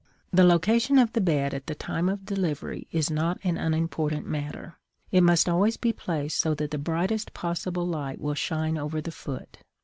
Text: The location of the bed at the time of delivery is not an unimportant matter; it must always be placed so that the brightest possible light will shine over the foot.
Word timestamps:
The 0.33 0.43
location 0.43 0.97
of 0.97 1.13
the 1.13 1.21
bed 1.21 1.53
at 1.53 1.67
the 1.67 1.75
time 1.75 2.09
of 2.09 2.25
delivery 2.25 2.87
is 2.91 3.11
not 3.11 3.37
an 3.43 3.59
unimportant 3.59 4.25
matter; 4.25 4.79
it 5.11 5.21
must 5.21 5.47
always 5.47 5.77
be 5.77 5.93
placed 5.93 6.39
so 6.39 6.55
that 6.55 6.71
the 6.71 6.79
brightest 6.79 7.35
possible 7.35 7.85
light 7.85 8.19
will 8.19 8.33
shine 8.33 8.79
over 8.79 8.99
the 8.99 9.11
foot. 9.11 9.59